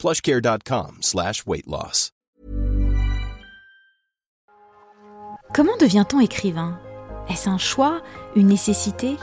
[0.00, 1.44] plushcare.com slash.
[5.54, 6.80] Comment devient-on écrivain?
[7.28, 8.00] Est-ce un choix,
[8.34, 9.16] une nécessité?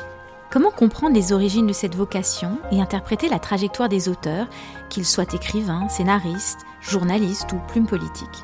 [0.52, 4.48] Comment comprendre les origines de cette vocation et interpréter la trajectoire des auteurs,
[4.90, 8.44] qu'ils soient écrivains, scénaristes, journalistes ou plumes politiques?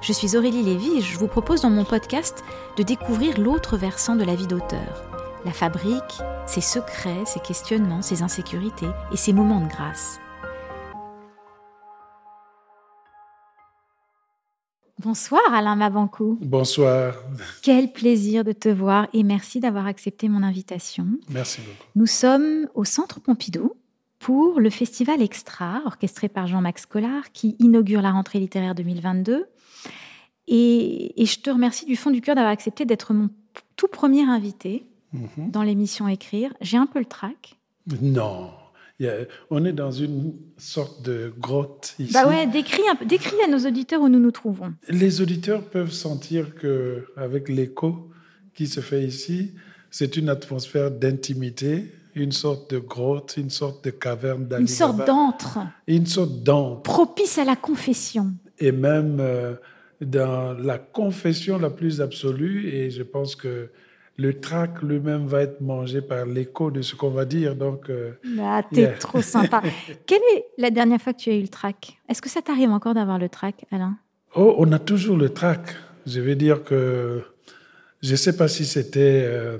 [0.00, 2.42] Je suis Aurélie Lévy et je vous propose dans mon podcast
[2.78, 5.04] de découvrir l'autre versant de la vie d'auteur.
[5.44, 10.20] La fabrique, ses secrets, ses questionnements, ses insécurités et ses moments de grâce.
[15.04, 16.38] Bonsoir Alain Mabancou.
[16.42, 17.14] Bonsoir.
[17.62, 21.06] Quel plaisir de te voir et merci d'avoir accepté mon invitation.
[21.30, 21.84] Merci beaucoup.
[21.96, 23.72] Nous sommes au Centre Pompidou
[24.18, 29.46] pour le festival Extra, orchestré par Jean-Max Collard, qui inaugure la rentrée littéraire 2022.
[30.48, 33.30] Et, et, je te remercie du fond du cœur d'avoir accepté d'être mon
[33.76, 35.50] tout premier invité Mhm.
[35.50, 36.52] dans l'émission Écrire.
[36.60, 37.56] J'ai un peu le trac.
[38.00, 38.50] Non.
[39.00, 42.12] Il y a- on est dans une sorte de grotte ici.
[42.12, 44.74] Bah ouais, décris, un décris à nos auditeurs où nous nous trouvons.
[44.88, 48.10] Les auditeurs peuvent sentir que, avec l'écho
[48.54, 49.52] qui se fait ici,
[49.90, 55.06] c'est une atmosphère d'intimité, une sorte de grotte, une sorte de caverne d'Ali Une sorte
[55.06, 56.82] d'antre une sorte d'antre.
[56.82, 58.26] propice à la confession.
[58.58, 59.54] Et même euh,
[60.02, 63.70] dans la confession la plus absolue, et je pense que
[64.24, 67.54] le trac lui-même va être mangé par l'écho de ce qu'on va dire.
[67.56, 68.98] Donc, euh, Ah, t'es Yeah.
[68.98, 69.62] trop sympa.
[70.06, 71.98] Quelle est la dernière fois que tu as eu le trac?
[72.08, 73.96] Est-ce que ça t'arrive encore d'avoir le trac, Alain?
[74.34, 75.62] Oh, on a toujours le trac.
[76.06, 77.22] Je vais dire que
[78.02, 79.58] je ne sais pas si c'était euh,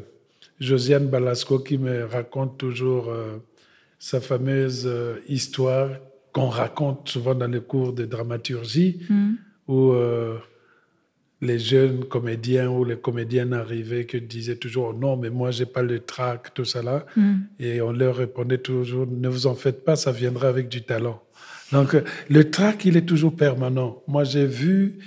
[0.61, 3.39] Josiane Balasco qui me raconte toujours euh,
[3.99, 5.89] sa fameuse euh, histoire
[6.33, 9.33] qu'on raconte souvent dans les cours de dramaturgie, Hmm.
[9.69, 9.93] où
[11.43, 15.83] les jeunes comédiens ou les comédiennes arrivaient qui disaient toujours non, mais moi j'ai pas
[15.83, 17.07] le trac, tout ça là.
[17.17, 17.39] Hmm.
[17.59, 21.23] Et on leur répondait toujours ne vous en faites pas, ça viendra avec du talent.
[21.73, 24.03] Donc euh, le trac, il est toujours permanent.
[24.07, 24.99] Moi j'ai vu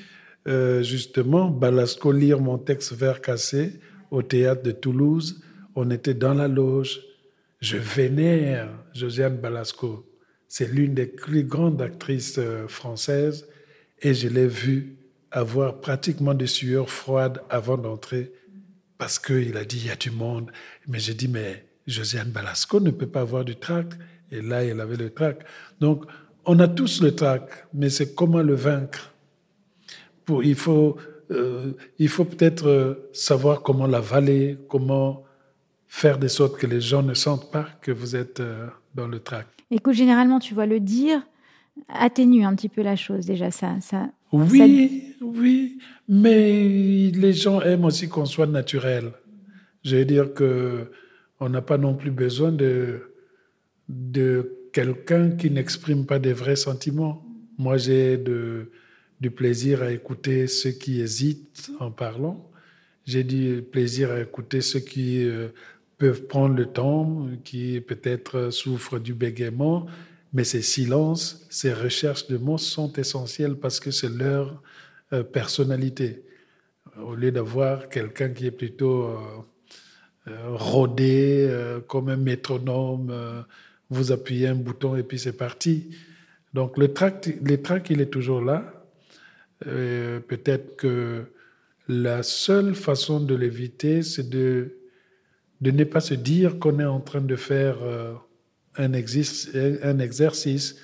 [0.47, 3.79] euh, justement Balasco lire mon texte Vert cassé
[4.09, 5.41] au théâtre de Toulouse.
[5.75, 7.01] On était dans la loge.
[7.61, 10.05] Je vénère Josiane Balasco.
[10.47, 13.47] C'est l'une des plus grandes actrices euh, françaises
[14.01, 14.97] et je l'ai vue
[15.33, 18.31] avoir pratiquement des sueurs froides avant d'entrer
[18.97, 20.51] parce qu'il a dit il y a du monde.
[20.87, 23.87] Mais j'ai dit mais Josiane Balasco ne peut pas avoir du trac.
[24.31, 25.39] Et là, elle avait le trac.
[25.79, 26.05] Donc,
[26.45, 29.13] on a tous le trac, mais c'est comment le vaincre?
[30.25, 30.97] Pour, il faut,
[31.31, 35.23] euh, il faut peut-être euh, savoir comment l'avaler, comment
[35.87, 39.19] faire de sorte que les gens ne sentent pas que vous êtes euh, dans le
[39.19, 39.47] trac.
[39.69, 41.21] Écoute, généralement, tu vois, le dire
[41.87, 43.51] atténue un petit peu la chose déjà.
[43.51, 44.07] Ça, ça...
[44.33, 45.77] Oui, oui,
[46.09, 49.11] mais les gens aiment aussi qu'on soit naturel.
[49.83, 50.91] Je veux dire que
[51.39, 53.13] on n'a pas non plus besoin de,
[53.89, 57.23] de quelqu'un qui n'exprime pas des vrais sentiments.
[57.57, 62.49] Moi, j'ai du plaisir à écouter ceux qui hésitent en parlant.
[63.05, 65.49] J'ai du plaisir à écouter ceux qui euh,
[65.97, 69.85] peuvent prendre le temps, qui peut-être souffrent du bégaiement.
[70.33, 74.61] Mais ces silences, ces recherches de mots sont essentielles parce que c'est leur
[75.13, 76.23] euh, personnalité.
[76.99, 79.17] Au lieu d'avoir quelqu'un qui est plutôt euh,
[80.27, 81.49] euh, rodé,
[81.87, 83.45] comme un métronome,
[83.89, 85.95] vous appuyez un bouton et puis c'est parti.
[86.53, 88.85] Donc le tract, le il est toujours là.
[89.59, 91.25] Peut-être que
[91.87, 94.77] la seule façon de l'éviter, c'est de,
[95.61, 97.77] de ne pas se dire qu'on est en train de faire
[98.77, 99.49] un, exercice,
[99.83, 100.75] un exercice,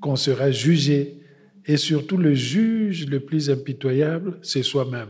[0.00, 1.20] qu'on sera jugé.
[1.64, 5.08] Et surtout, le juge le plus impitoyable, c'est soi-même.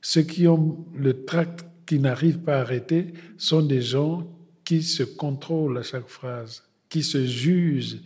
[0.00, 4.26] Ceux qui ont le tract qui n'arrivent pas à arrêter sont des gens
[4.64, 7.98] qui se contrôlent à chaque phrase, qui se jugent.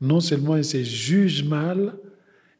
[0.00, 1.94] Non seulement ils se jugent mal,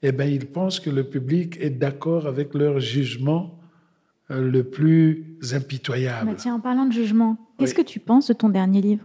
[0.02, 3.58] eh ben, ils pensent que le public est d'accord avec leur jugement
[4.30, 6.30] euh, le plus impitoyable.
[6.30, 7.84] Bah, tiens, en parlant de jugement, qu'est-ce Oui.
[7.84, 9.04] que tu penses de ton dernier livre?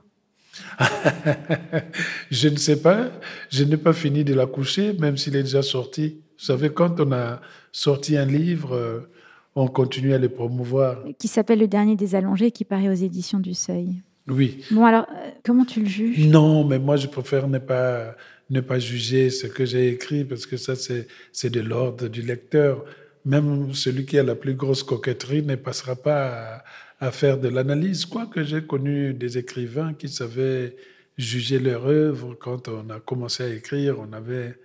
[2.31, 3.12] je ne sais pas,
[3.50, 6.22] je n'ai pas fini de la coucher, même s'il est déjà sorti.
[6.38, 7.42] Vous savez, quand on a
[7.72, 9.10] sorti un livre, euh,
[9.56, 11.04] on continue à le promouvoir.
[11.18, 14.02] Qui s'appelle Le dernier des allongés, qui paraît aux éditions du Seuil.
[14.28, 14.63] Oui.
[14.72, 16.28] Bon, alors, euh, comment tu le juges?
[16.28, 18.16] Non, mais moi, je préfère ne pas
[18.50, 22.86] ne pas juger ce que j'ai écrit, parce que ça, c'est de l'ordre du lecteur.
[23.25, 26.63] Même celui qui a la plus grosse coquetterie ne passera pas à,
[27.12, 28.06] faire de l'analyse.
[28.06, 30.75] Quoique j'ai connu des écrivains qui savaient
[31.18, 32.36] juger leur œuvre.
[32.36, 34.57] Quand on a commencé à écrire, on avait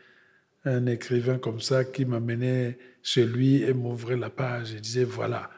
[0.64, 5.50] un écrivain comme ça qui m'amenait chez lui et m'ouvrait la page et disait, voilà,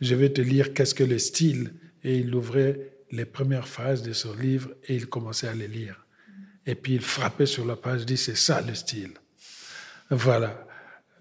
[0.00, 1.72] je vais te lire qu'est-ce que le style.
[2.04, 6.04] Et il ouvrait les premières phrases de son livre et il commençait à les lire.
[6.66, 9.12] Et puis il frappait sur la page, dit c'est ça le style.
[10.10, 10.66] Voilà.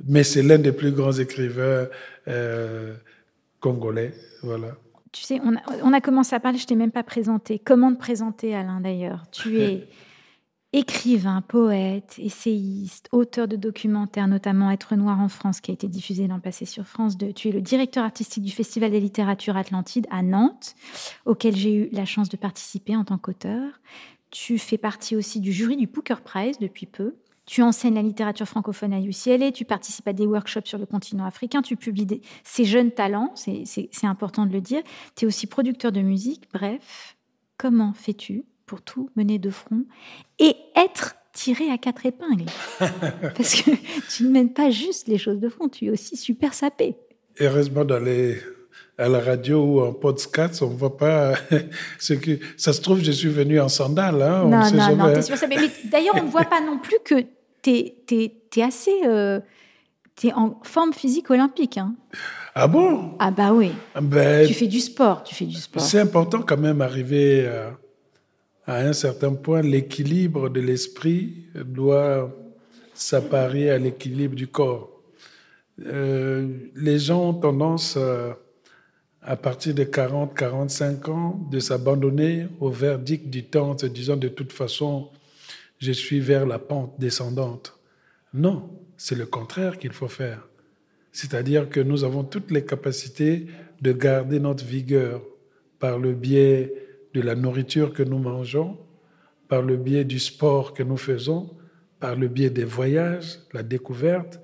[0.06, 1.88] Mais c'est l'un des plus grands écrivains
[2.28, 2.96] euh,
[3.60, 4.14] congolais.
[4.42, 4.78] Voilà.
[5.12, 7.60] Tu sais, on a, on a, commencé à parler, je t'ai même pas présenté.
[7.60, 9.26] Comment te présenter, Alain, d'ailleurs?
[9.32, 9.88] Tu es
[10.72, 16.28] écrivain, poète, essayiste, auteur de documentaires, notamment Être noir en France, qui a été diffusé
[16.28, 17.34] l'an passé sur France 2.
[17.34, 20.76] Tu es le directeur artistique du Festival des littératures Atlantide à Nantes,
[21.26, 23.80] auquel j'ai eu la chance de participer en tant qu'auteur.
[24.30, 27.16] Tu fais partie aussi du jury du Booker Prize depuis peu.
[27.50, 31.26] Tu enseignes la littérature francophone à UCLA, tu participes à des workshops sur le continent
[31.26, 34.84] africain, tu publies ces jeunes talents, c'est important de le dire.
[35.16, 36.44] Tu es aussi producteur de musique.
[36.54, 37.16] Bref,
[37.58, 39.84] comment fais-tu pour tout mener de front
[40.38, 42.52] et être tiré à quatre épingles?
[42.80, 43.72] Parce que
[44.16, 46.98] tu ne mènes pas juste les choses de front, tu es aussi super sapé.
[47.40, 48.38] Heureusement, d'aller
[49.00, 51.34] à la radio ou en podcast, on ne voit pas
[51.98, 52.38] ce que.
[52.58, 54.22] Ça se trouve, je suis venu en sandales.
[54.22, 57.72] Hein, non, non, non, es Mais, d'ailleurs, on ne voit pas non plus que tu
[57.72, 59.02] es, assez.
[59.06, 59.40] Euh,
[60.16, 61.78] tu es en forme physique olympique.
[61.78, 61.96] Hein.
[62.56, 63.16] Ah bon?
[63.20, 63.72] Ah bah oui.
[64.02, 65.82] Ben, tu fais du sport, tu fais du sport.
[65.82, 67.48] C'est important quand même arriver
[68.70, 72.32] à un certain point, l'équilibre de l'esprit doit
[72.94, 74.92] s'apparier à l'équilibre du corps.
[75.86, 77.98] Euh, les gens ont tendance,
[79.22, 84.18] à, partir de 40, 45 ans, de s'abandonner au verdict du temps en se disant
[84.18, 85.10] de toute façon,
[85.80, 87.80] je suis vers la pente descendante.
[88.34, 90.48] Non, c'est le contraire qu'il faut faire.
[91.12, 93.48] C'est-à-dire que nous avons toutes les capacités
[93.82, 95.22] de garder notre vigueur
[95.80, 96.74] par le biais
[97.14, 98.78] de la nourriture que nous mangeons,
[99.48, 101.50] par le biais du sport que nous faisons,
[102.00, 104.40] par le biais des voyages, la découverte,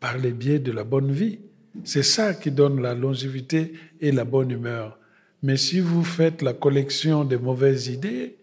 [0.00, 1.40] par le biais de la bonne vie.
[1.84, 4.98] C'est ça qui donne la longévité et la bonne humeur.
[5.42, 8.38] Mais si vous faites la collection des mauvaises idées,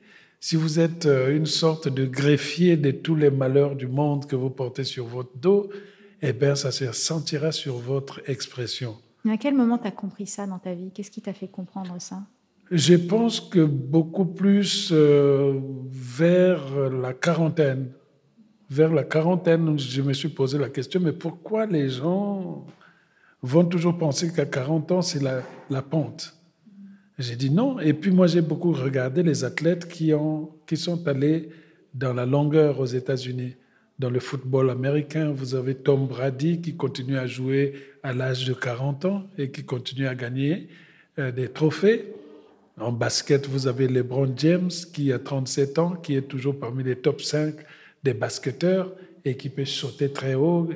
[0.45, 4.35] si vous êtes euh, une sorte de greffier de tous les malheurs du monde que
[4.35, 5.69] vous portez sur votre dos,
[6.21, 8.97] eh bien, ça se sentira sur votre expression.
[9.25, 10.91] À quel moment tu as compris ça dans ta vie?
[10.93, 12.23] Qu'est-ce qui t'a fait comprendre ça?
[12.69, 17.93] Je pense que beaucoup plus euh, vers la quarantaine.
[18.69, 22.65] Vers la quarantaine, je me suis posé la question, mais pourquoi les gens
[23.41, 26.35] vont toujours penser qu'à 40 ans, c'est la, la, pente?
[27.19, 27.79] J'ai dit non.
[27.79, 31.49] Et puis moi, j'ai beaucoup regardé les athlètes qui, ont, qui sont allés
[31.93, 33.55] dans la longueur aux États-Unis.
[33.99, 38.53] Dans le football américain, vous avez Tom Brady qui continue à jouer à l'âge de
[38.53, 40.67] 40 ans et qui continue à gagner
[41.19, 42.05] euh, des trophées.
[42.79, 46.95] En basket, vous avez LeBron James qui a 37 ans, qui est toujours parmi les
[46.95, 47.53] top 5
[48.03, 48.91] des basketteurs
[49.23, 50.67] et qui peut sauter très haut.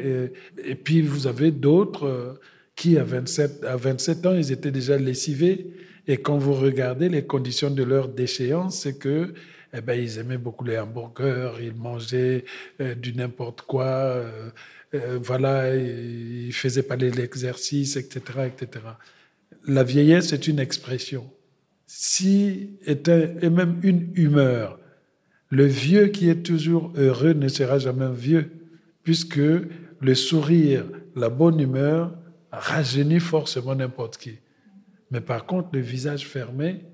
[0.64, 2.34] Et, puis vous avez d'autres euh,
[2.76, 5.74] qui, à 27, à 27 ans, ils étaient déjà lessivés.
[6.08, 9.34] Et quand vous regardez les conditions de leur déchéance, c'est que
[9.74, 12.46] eh ben, ils aimaient beaucoup les hamburgers, ils mangeaient
[12.80, 14.50] euh, du n'importe quoi, euh,
[15.22, 18.86] voilà, ils faisaient pas l'exercice, etc., etc.
[19.68, 21.30] La vieillesse est une expression
[21.88, 24.78] si était et même une humeur.
[25.50, 28.52] Le vieux qui est toujours heureux ne sera jamais vieux,
[29.04, 30.84] puisque le sourire,
[31.16, 32.14] la bonne humeur
[32.52, 34.40] rajeunit forcément n'importe qui.
[35.12, 36.86] Mais par contre, le visage fermé,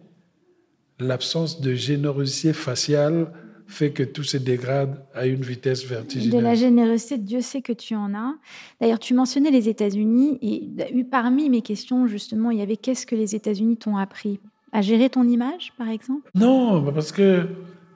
[1.00, 3.32] l'absence de générosité faciale
[3.66, 6.36] fait que tout se dégrade à une vitesse vertigineuse.
[6.36, 8.36] De la générosité, Dieu sait que tu en as.
[8.80, 13.16] D'ailleurs, tu mentionnais les États-Unis et parmi mes questions, justement, il y avait qu'est-ce que
[13.16, 14.40] les États-Unis t'ont appris?
[14.72, 16.30] À gérer ton image, par exemple?
[16.36, 17.48] Non, parce que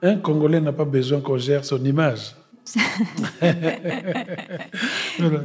[0.02, 2.34] un Congolais n'a pas besoin qu'on gère son image.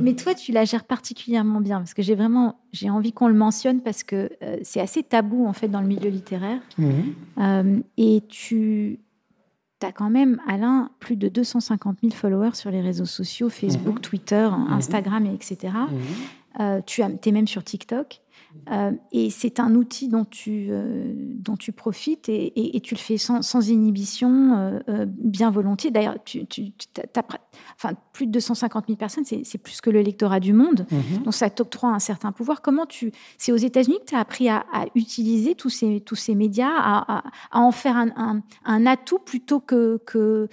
[0.01, 3.33] Mais toi, tu la gères particulièrement bien parce que j'ai vraiment j'ai envie qu'on le
[3.33, 6.59] mentionne parce que euh, c'est assez tabou en fait dans le milieu littéraire.
[6.77, 7.13] Mhm.
[7.39, 8.99] Euh, et tu
[9.81, 14.01] as quand même, Alain, plus de 250 000 followers sur les réseaux sociaux, Facebook, mhm.
[14.01, 14.73] Twitter, mhm.
[14.73, 15.73] Instagram, etc.
[16.59, 18.21] Euh, tu es même sur TikTok.
[18.71, 23.17] Euh, et c'est un outil dont tu, euh, dont tu profites et, tu le fais
[23.17, 25.91] sans, sans inhibition, euh, bien volontiers.
[25.91, 26.71] D'ailleurs, tu, tu,
[27.77, 30.85] enfin, plus de 250 000 personnes, c'est plus que le lectorat du monde.
[30.91, 31.23] Mhm.
[31.23, 32.61] Donc ça t'octroie un certain pouvoir.
[32.61, 33.11] Comment tu...
[33.37, 37.23] C'est aux États-Unis que tu as appris à, utiliser tous ces, tous ces médias, à,
[37.51, 39.99] à, en faire un, un, un, atout plutôt que...
[40.05, 40.47] que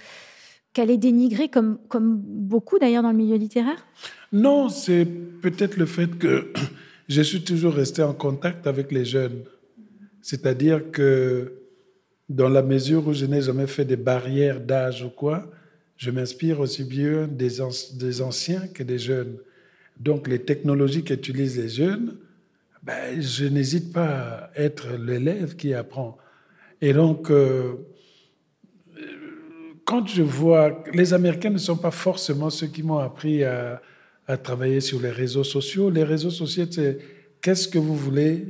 [0.73, 3.85] qu'elle est dénigrée comme, comme beaucoup d'ailleurs dans le milieu littéraire?
[4.31, 6.53] Non, c'est peut-être le fait que
[7.07, 9.43] je suis toujours resté en contact avec les jeunes.
[10.21, 11.53] C'est-à-dire que
[12.29, 15.49] dans la mesure où je n'ai jamais fait des barrières d'âge ou quoi,
[15.97, 17.57] je m'inspire aussi bien des,
[17.93, 19.37] des, anciens que des jeunes.
[19.99, 22.17] Donc les technologies qu'utilisent les jeunes,
[22.81, 26.17] ben, je n'hésite pas à être l'élève qui apprend.
[26.81, 27.75] Et donc, euh,
[29.85, 33.81] quand je vois, les Américains ne sont pas forcément ceux qui m'ont appris à,
[34.27, 35.89] à, travailler sur les réseaux sociaux.
[35.89, 36.99] Les réseaux sociaux, c'est
[37.41, 38.45] qu'est-ce que vous voulez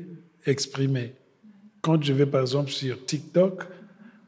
[0.46, 1.14] exprimer.
[1.82, 3.64] Quand je vais par exemple sur TikTok,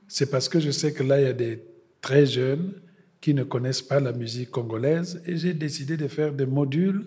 [0.07, 1.61] c'est parce que je sais que là, il y a des
[2.01, 2.73] très jeunes
[3.21, 7.05] qui ne connaissent pas la musique congolaise et j'ai décidé de faire des modules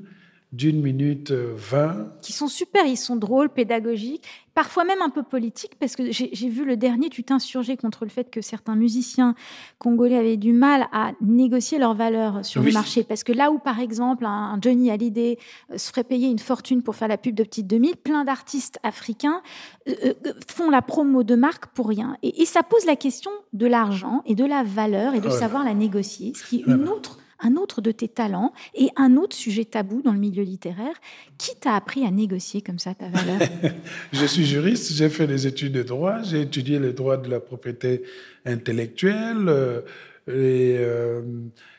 [0.52, 2.08] d'une minute vingt.
[2.22, 4.24] Qui sont super, ils sont drôles, pédagogiques,
[4.56, 8.10] parfois même un peu politiques, parce que j'ai vu le dernier, tu t'insurger contre le
[8.10, 9.34] fait que certains musiciens
[9.78, 13.04] congolais avaient du mal à négocier leurs valeurs sur le marché.
[13.04, 15.38] Parce que là où, par exemple, un Johnny Hallyday
[15.70, 18.78] euh, se ferait payer une fortune pour faire la pub de Petite 2000, plein d'artistes
[18.82, 19.42] africains
[19.88, 22.16] euh, euh, font la promo de marque pour rien.
[22.22, 25.74] Et, ça pose la question de l'argent et de la valeur et de savoir la
[25.74, 29.64] négocier, ce qui est une autre un autre de tes talents et un autre sujet
[29.64, 30.94] tabou dans le milieu littéraire.
[31.38, 33.40] Qui t'a appris à négocier comme ça ta valeur
[34.12, 37.40] Je suis juriste, j'ai fait des études de droit, j'ai étudié les droits de la
[37.40, 38.02] propriété
[38.44, 39.48] intellectuelle.
[39.48, 39.80] Euh,
[40.28, 41.22] et euh,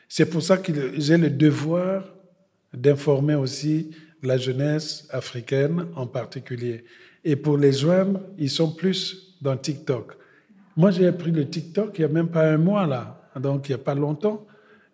[0.08, 2.04] c'est pour ça que j'ai le devoir
[2.72, 3.90] d'informer aussi
[4.22, 6.84] la jeunesse africaine en particulier.
[7.24, 10.16] Et pour les joindre, ils sont plus dans TikTok.
[10.76, 13.72] Moi, j'ai appris le TikTok il n'y a même pas un mois, là, donc il
[13.72, 14.46] n'y a pas longtemps.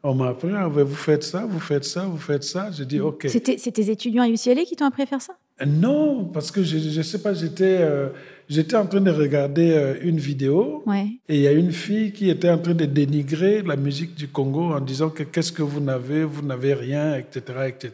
[0.07, 2.71] On m'a appris, ah, vous faites ça, vous faites ça, vous faites ça.
[2.71, 3.27] J'ai dit, OK.
[3.27, 5.35] C'était tes étudiants à UCLA qui t'ont appris à faire ça?
[5.67, 8.09] Non, parce que je ne sais pas, j'étais euh,
[8.49, 11.07] j'étais en train de regarder euh, une vidéo ouais.
[11.29, 14.29] et il y a une fille qui était en train de dénigrer la musique du
[14.29, 17.93] Congo en disant que qu'est-ce que vous n'avez, vous n'avez rien, etc., etc.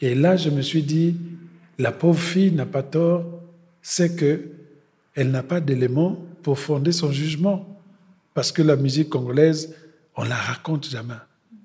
[0.00, 1.16] Et là, je me suis dit,
[1.78, 3.24] la pauvre fille n'a pas tort,
[3.80, 4.40] c'est que
[5.14, 7.66] elle n'a pas d'éléments pour fonder son jugement.
[8.34, 9.74] Parce que la musique congolaise,
[10.16, 11.14] on la raconte jamais.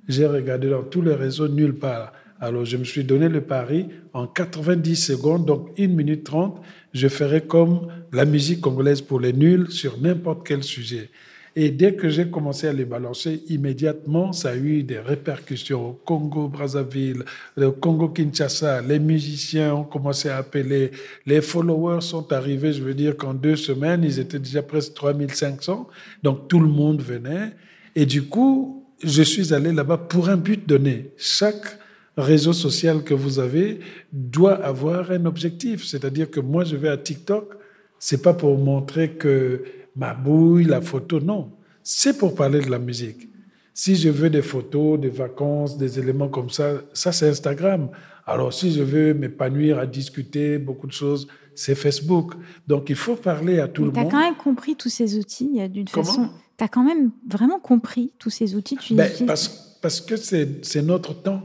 [0.07, 2.13] J'ai regardé dans tous les réseaux, nulle part.
[2.39, 6.59] Alors je me suis donné le pari, en 90 secondes, donc 1 minute 30,
[6.93, 11.09] je ferai comme la musique congolaise pour les nuls sur n'importe quel sujet.
[11.55, 15.93] Et dès que j'ai commencé à les balancer, immédiatement, ça a eu des répercussions au
[15.93, 17.25] Congo, Brazzaville,
[17.57, 18.81] au Congo, Kinshasa.
[18.81, 20.91] Les musiciens ont commencé à appeler.
[21.25, 25.89] Les followers sont arrivés, je veux dire qu'en deux semaines, ils étaient déjà presque 3500.
[26.23, 27.51] Donc tout le monde venait.
[27.95, 31.11] Et du coup, je suis allé là-bas pour un but donné.
[31.17, 31.79] Chaque
[32.17, 33.79] réseau social que vous avez
[34.11, 35.85] doit avoir un objectif.
[35.85, 37.53] C'est-à-dire que moi, je vais à TikTok,
[37.99, 39.63] c'est pas pour montrer que
[39.95, 41.51] ma bouille, la photo, non.
[41.83, 43.29] C'est pour parler de la musique.
[43.73, 47.89] Si je veux des photos, des vacances, des éléments comme ça, ça c'est Instagram.
[48.27, 52.33] Alors si je veux m'épanouir à discuter, beaucoup de choses, c'est Facebook.
[52.67, 53.95] Donc il faut parler à tout le monde.
[53.95, 56.29] Tu as quand même compris tous ces outils d'une façon
[56.61, 60.83] tu as quand même vraiment compris tous ces outils tu ben, parce, parce, que c'est
[60.83, 61.41] notre temps.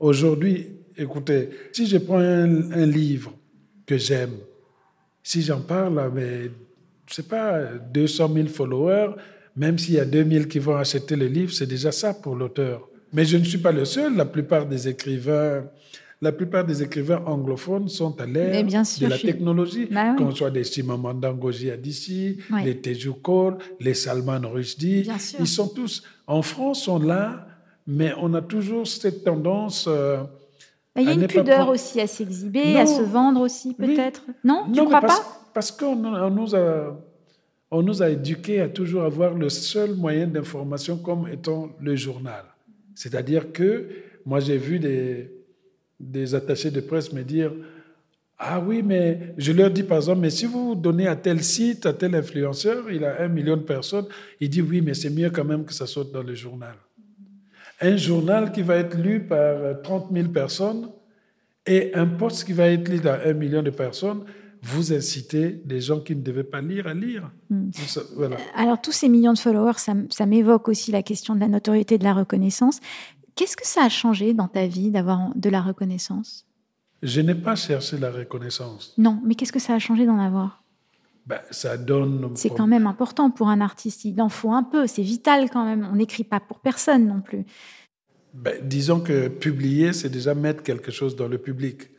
[0.00, 3.34] Aujourd'hui, écoutez, si je prends un, livre
[3.84, 4.36] que j'aime,
[5.22, 6.50] si j'en parle à mes,
[7.06, 7.60] je sais pas,
[7.92, 9.10] 200 000 followers,
[9.54, 12.88] même s'il y a 2000 qui vont acheter le livre, c'est déjà ça pour l'auteur.
[13.12, 14.16] Mais je ne suis pas le seul.
[14.16, 15.64] La plupart des écrivains
[16.24, 20.64] la plupart des écrivains anglophones sont à l'ère de la technologie, bah qu'on soit des
[20.64, 25.06] Chimamanda Ngozi Adichie, les Teju Cole, les Salman Rushdie.
[25.38, 27.46] Ils sont tous, en France, sont là,
[27.86, 29.84] mais on a toujours cette tendance...
[29.86, 30.22] Euh,
[30.96, 34.22] il y a une pudeur aussi à s'exhiber, à se vendre aussi, peut-être.
[34.44, 35.26] Non, tu ne crois parce, pas?
[35.52, 35.96] Parce qu'on
[36.30, 36.96] nous a,
[37.70, 42.44] on nous a éduqués à toujours avoir le seul moyen d'information comme étant le journal.
[42.94, 43.88] C'est-à-dire que
[44.24, 45.33] moi, j'ai vu des,
[46.10, 47.52] des attachés de presse me dire
[48.38, 51.86] Ah oui, mais je leur dis par exemple, mais si vous donnez à tel site,
[51.86, 54.06] à tel influenceur, il a un million de personnes,
[54.40, 56.74] il dit Oui, mais c'est mieux quand même que ça saute dans le journal.
[57.80, 60.88] Un journal qui va être lu par 30 000 personnes
[61.66, 64.24] et un poste qui va être lu par un million de personnes,
[64.62, 67.30] vous incitez des gens qui ne devaient pas lire à lire.
[67.50, 67.70] Hmm.
[68.54, 71.98] Alors, tous ces millions de followers, ça, ça m'évoque aussi la question de la notoriété,
[71.98, 72.80] de la reconnaissance.
[73.36, 76.46] Qu'est-ce que ça a changé dans ta vie d'avoir de la reconnaissance?
[77.02, 78.94] Je n'ai pas cherché la reconnaissance.
[78.96, 80.62] Non, mais qu'est-ce que ça a changé d'en avoir?
[81.26, 82.30] Ben, ça donne.
[82.34, 84.04] C'est quand même important pour un artiste.
[84.04, 84.86] Il en faut un peu.
[84.86, 85.88] C'est vital quand même.
[85.90, 87.44] On n'écrit pas pour personne non plus.
[88.34, 91.90] ben, Disons que publier, c'est déjà mettre quelque chose dans le public.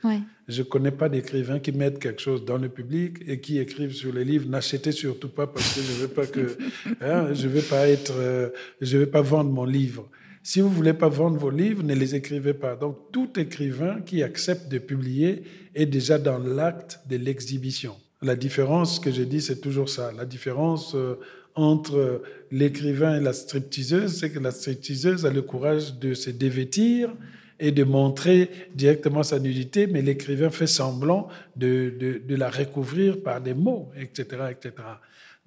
[0.48, 3.94] Je ne connais pas d'écrivains qui mettent quelque chose dans le public et qui écrivent
[3.94, 4.48] sur les livres.
[4.48, 6.58] N'achetez surtout pas parce que je ne veux pas que,
[7.02, 8.50] hein, je veux pas être, euh,
[8.80, 10.08] je veux pas vendre mon livre.
[10.48, 12.76] Si vous voulez pas vendre vos livres, ne les écrivez pas.
[12.76, 15.42] Donc, tout écrivain qui accepte de publier
[15.74, 17.96] est déjà dans l'acte de l'exhibition.
[18.22, 20.12] La différence que je dis, c'est toujours ça.
[20.16, 21.16] La différence euh,
[21.56, 22.22] entre
[22.52, 27.12] l'écrivain et la stripteaseuse, c'est que la stripteaseuse a le courage de se dévêtir
[27.60, 33.42] et de montrer directement sa nudité, mais l'écrivain fait semblant de, de, la recouvrir par
[33.42, 34.74] des mots, etc., etc.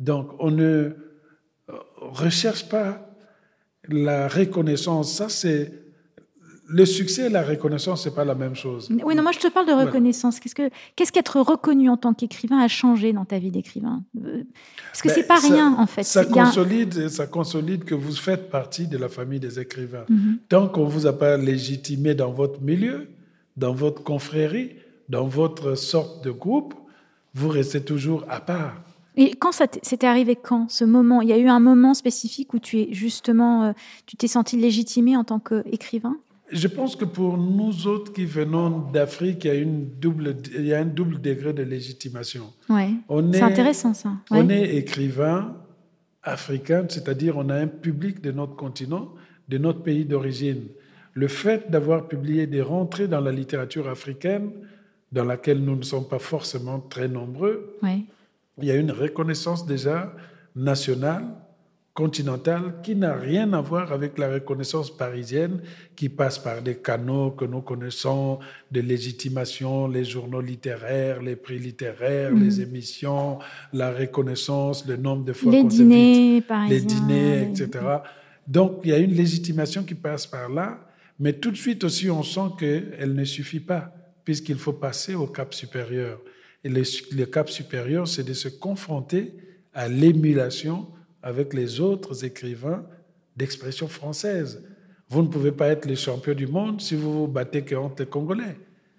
[0.01, 0.91] Donc, on ne
[2.01, 3.08] recherche pas
[3.89, 5.13] la reconnaissance.
[5.13, 5.73] Ça, c'est
[6.69, 8.89] le succès et la reconnaissance, c'est pas la même chose.
[9.03, 10.39] Oui, non, moi je te parle de reconnaissance.
[10.39, 14.05] Qu'est-ce que qu'est-ce qu'être reconnu en tant qu'écrivain a changé dans ta vie d'écrivain?
[14.15, 16.03] Parce que ce c'est pas rien en fait.
[16.03, 20.05] Ça consolide, ça consolide que vous faites partie de la famille des écrivains.
[20.11, 20.39] Mhm.
[20.49, 23.09] Tant qu'on vous a pas légitimé dans votre milieu,
[23.57, 24.73] dans votre confrérie,
[25.09, 26.75] dans votre sorte de groupe,
[27.33, 28.75] vous restez toujours à part.
[29.19, 31.21] Et quand ça c'était arrivé quand ce moment?
[31.21, 33.73] Il y a eu un moment spécifique où tu es justement, euh,
[34.07, 36.17] tu t'es senti légitimé en tant qu'écrivain?
[36.53, 40.67] Je pense que pour nous autres qui venons d'Afrique, il y a, une double, il
[40.67, 42.45] y a un double degré de légitimation.
[42.71, 42.91] Ouais.
[43.33, 44.13] C'est intéressant ça.
[44.31, 45.55] On est écrivain
[46.23, 49.11] africain, c'est-à-dire on a un public de notre continent,
[49.49, 50.63] de notre pays d'origine.
[51.13, 54.53] Le fait d'avoir publié des rentrées dans la littérature africaine,
[55.11, 58.05] dans laquelle nous ne sommes pas forcément très nombreux, ouais.
[58.61, 60.13] Il y a une reconnaissance déjà
[60.55, 61.25] nationale
[61.99, 65.61] continentale qui n'a rien à voir avec la reconnaissance parisienne
[65.97, 68.39] qui passe par des canaux que nous connaissons,
[68.71, 72.69] de légitimation, les journaux littéraires, les prix littéraires, les mhm.
[72.69, 73.41] émissions,
[73.73, 77.69] la reconnaissance, le nombre de fois les dîners, par les dîners, etc.
[78.47, 80.79] Donc il y a une légitimation qui passe par là,
[81.19, 83.93] mais tout de suite aussi on sent qu'elle ne suffit pas
[84.25, 86.21] puisqu'il faut passer au cap supérieur.
[86.65, 86.83] Et le,
[87.17, 89.35] le cap supérieur, c'est de se confronter
[89.73, 90.89] à l'émulation
[91.23, 92.85] avec les autres écrivains
[93.37, 94.65] d'expression française.
[95.09, 98.07] Vous ne pouvez pas être le champion du monde si vous vous battez contre les
[98.07, 98.57] Congolais.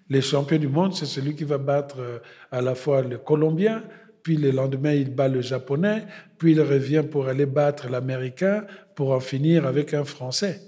[0.08, 2.18] Le champion du monde, c'est celui qui va battre euh,
[2.50, 3.84] à la fois le Colombien,
[4.22, 6.04] puis le lendemain, il bat le Japonais,
[6.36, 8.64] puis il revient pour aller battre l'Américain,
[8.96, 10.60] pour en finir avec un Français.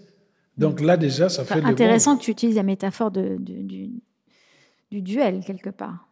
[0.56, 1.60] Donc là, déjà, ça fait...
[1.62, 3.90] Intéressant que tu utilises la métaphore de, du,
[4.90, 6.08] du duel, quelque part.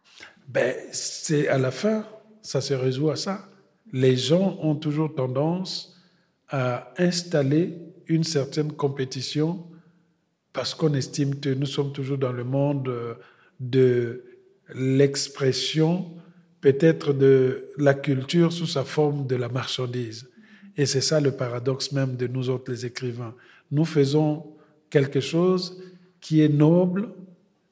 [0.53, 2.05] Ben, c'est à la fin,
[2.41, 3.47] ça se résout à ça
[3.91, 5.97] les gens ont toujours tendance
[6.49, 9.65] à installer une certaine compétition
[10.53, 13.17] parce qu'on estime que nous sommes toujours dans le monde
[13.59, 14.23] de
[14.73, 16.11] l'expression,
[16.59, 20.29] peut-être de la culture sous sa forme de la marchandise.
[20.77, 23.35] Et c'est ça le paradoxe même de nous autres les écrivains.
[23.71, 24.55] Nous faisons
[24.89, 25.81] quelque chose
[26.19, 27.09] qui est noble,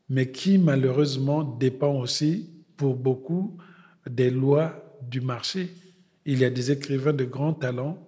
[0.10, 3.58] mais qui malheureusement dépend aussi pour beaucoup
[4.10, 5.70] des lois du marché
[6.32, 8.08] il y a des écrivains de grand talent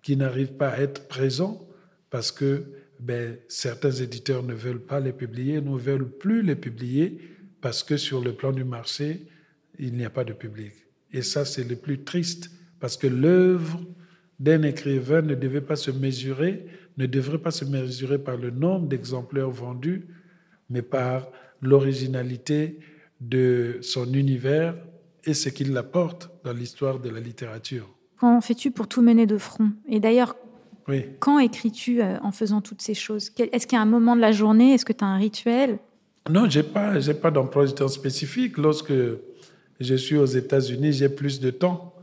[0.00, 1.66] qui n'arrivent pas à être présents
[2.10, 2.64] parce que
[3.00, 7.18] ben, certains éditeurs ne veulent pas les publier, ne veulent plus les publier
[7.60, 9.26] parce que sur le plan du marché,
[9.80, 10.74] il n'y a pas de public.
[11.12, 13.80] Et ça, c'est le plus triste parce que l'œuvre
[14.38, 16.66] d'un écrivain ne devait pas se mesurer,
[16.98, 20.06] ne devrait pas se mesurer par le nombre d'exemplaires vendus,
[20.70, 21.28] mais par
[21.60, 22.78] l'originalité
[23.20, 24.74] de son univers
[25.24, 27.88] et ce qu'il apporte dans l'histoire de la littérature.
[28.18, 29.70] Comment fais-tu pour tout mener de front?
[29.88, 30.36] Et d'ailleurs,
[31.18, 33.32] quand écris-tu euh, en faisant toutes ces choses?
[33.38, 35.78] Est-ce qu'il y a un moment de la journée Est-ce que tu as un rituel?
[36.30, 38.56] Non, je n'ai pas, pas d'emploi du temps spécifique.
[38.56, 38.92] Lorsque
[39.80, 41.94] je suis aux États-Unis, j'ai plus de temps.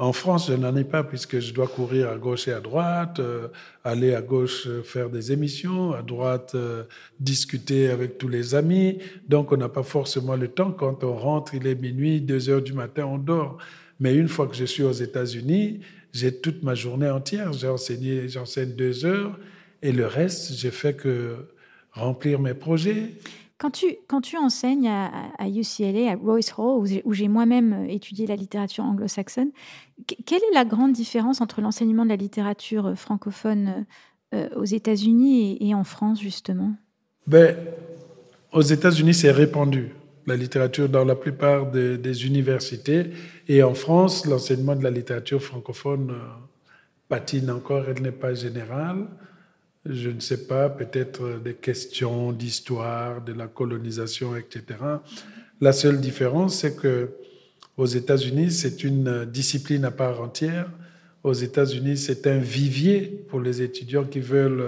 [0.00, 3.20] En France, je n'en ai pas puisque je dois courir à gauche et à droite,
[3.20, 3.48] euh,
[3.84, 6.84] aller à gauche euh, faire des émissions, à droite euh,
[7.18, 8.96] discuter avec tous les amis.
[9.28, 10.72] Donc, on n'a pas forcément le temps.
[10.72, 13.58] Quand on rentre, il est minuit, deux heures du matin, on dort.
[13.98, 15.80] Mais une fois que je suis aux États-Unis,
[16.14, 17.52] j'ai toute ma journée entière.
[17.52, 19.38] J'ai j'enseigne deux heures
[19.82, 21.36] et le reste, j'ai fait que
[21.92, 23.16] remplir mes projets.
[23.60, 28.26] Quand tu, quand tu enseignes à, à UCLA, à Royce Hall, où j'ai moi-même étudié
[28.26, 29.50] la littérature anglo-saxonne,
[30.26, 33.86] quelle est la grande différence entre l'enseignement de la littérature euh, francophone
[34.34, 36.72] euh, aux États-Unis et, en France, justement?
[37.26, 37.56] Ben,
[38.52, 39.92] Aux États-Unis, c'est répandu,
[40.26, 43.10] la littérature dans la plupart des, universités.
[43.48, 46.14] Et en France, l'enseignement de la littérature francophone
[47.08, 49.06] patine encore, elle n'est pas générale
[49.86, 54.78] je ne sais pas, peut-être des questions d'histoire, de la colonisation, etc.
[55.60, 57.10] La seule différence, c'est que
[57.80, 60.70] aux États-Unis, c'est une discipline à part entière.
[61.24, 64.64] Aux États-Unis, c'est un vivier pour les étudiants qui veulent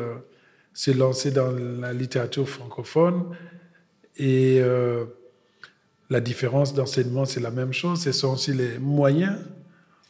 [0.74, 3.24] s'est lancé dans la littérature francophone
[4.16, 5.04] et euh,
[6.10, 8.02] la différence d'enseignement, c'est la même chose.
[8.02, 9.38] Ce sont aussi les moyens.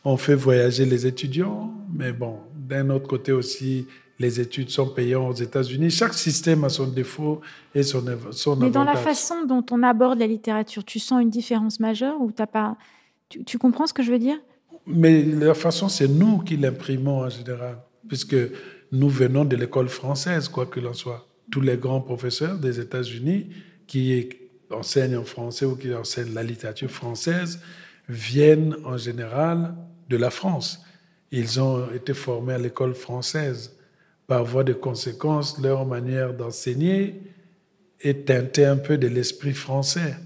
[0.05, 3.87] On fait voyager les étudiants, mais bon, d'un autre côté aussi,
[4.19, 5.91] les études sont payantes aux États-Unis.
[5.91, 7.41] Chaque système a son défaut
[7.75, 11.31] et son, son Mais dans la façon dont on aborde la littérature, tu sens une
[11.31, 12.77] différence majeure ou t'as pas
[13.29, 14.39] tu, tu, comprends ce que je veux dire?
[14.87, 18.37] Mais la façon, c'est nous qui l'imprimons en général, puisque
[18.91, 21.27] nous venons de l'école française, quoi que l'on soit.
[21.51, 23.49] Tous les grands professeurs des États-Unis
[23.87, 24.29] qui
[24.71, 27.61] enseignent en français ou qui enseignent la littérature française
[28.09, 29.75] viennent en général
[30.09, 30.85] de la France.
[31.31, 33.77] Ils ont été formés à l'école française.
[34.27, 37.21] Par voie de conséquence, leur manière d'enseigner
[38.01, 40.17] est teintée un peu de l'esprit français.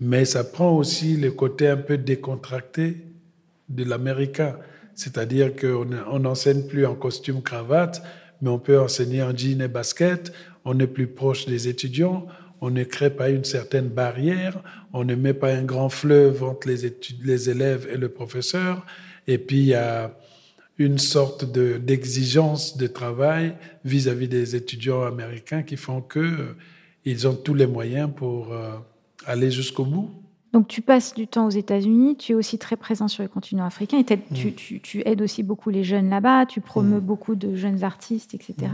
[0.00, 2.98] Mais ça prend aussi le côté un peu décontracté
[3.68, 4.56] de l'américain.
[4.94, 8.02] C'est-à-dire qu'on n'enseigne plus en costume cravate,
[8.40, 10.32] mais on peut enseigner en jean et basket.
[10.64, 12.26] On est plus proche des étudiants
[12.60, 14.60] on ne crée pas une certaine barrière,
[14.92, 18.86] on ne met pas un grand fleuve entre les, les élèves et le professeur,
[19.26, 20.16] et puis il y a
[20.78, 26.56] une sorte d'exigence de, travail vis-à-vis des étudiants américains qui font que euh,
[27.04, 28.72] ils ont tous les moyens pour euh,
[29.26, 30.10] aller jusqu'au bout.
[30.52, 33.64] Donc tu passes du temps aux États-Unis, tu es aussi très présent sur le continent
[33.64, 34.52] africain, et mm.
[34.54, 37.04] tu, aides aussi beaucoup les jeunes là-bas, tu promeus mm.
[37.04, 38.72] beaucoup de jeunes artistes, etc.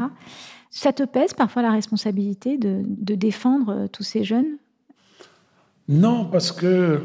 [0.70, 4.58] Ça te pèse parfois la responsabilité de, de défendre euh, tous ces jeunes?
[5.88, 7.04] Non, parce que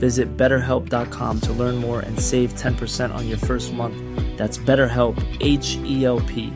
[0.00, 3.94] Visit betterhelp.com to learn more and save 10% on your first month.
[4.36, 6.52] That's BetterHelp, H E L P.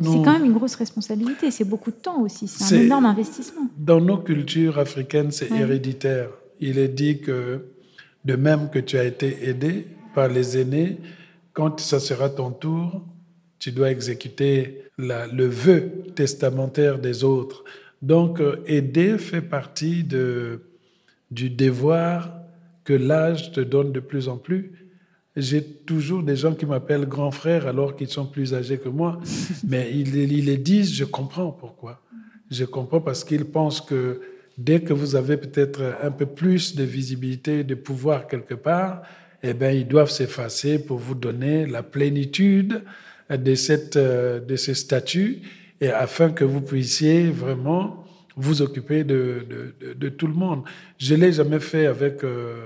[0.00, 3.68] C'est quand même une grosse responsabilité, c'est beaucoup de temps aussi, c'est un énorme investissement.
[3.76, 5.60] Dans nos cultures africaines, c'est ouais.
[5.60, 6.30] héréditaire.
[6.60, 7.66] Il est dit que
[8.24, 10.98] de même que tu as été aidé par les aînés,
[11.52, 13.04] quand ça sera ton tour,
[13.58, 17.64] tu dois exécuter la, le vœu testamentaire des autres.
[18.06, 20.60] Donc, euh, aider fait partie de,
[21.32, 22.30] du devoir
[22.84, 24.70] que l'âge te donne de plus en plus.
[25.34, 29.18] J'ai toujours des gens qui m'appellent grand frère alors qu'ils sont plus âgés que moi,
[29.66, 32.00] mais ils, ils les disent, je comprends pourquoi.
[32.48, 34.20] Je comprends parce qu'ils pensent que
[34.56, 39.02] dès que vous avez peut-être un peu plus de visibilité, de pouvoir quelque part,
[39.42, 42.84] eh bien, ils doivent s'effacer pour vous donner la plénitude
[43.28, 45.42] de, cette, euh, de ce statut
[45.80, 48.04] et afin que vous puissiez vraiment
[48.36, 50.64] vous occuper de, tout le monde.
[50.98, 52.62] Je ne l'ai jamais fait avec, euh,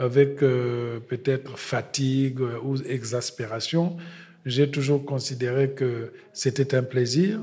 [0.00, 3.96] euh, peut-être fatigue ou exaspération.
[4.44, 7.40] J'ai toujours considéré que c'était un plaisir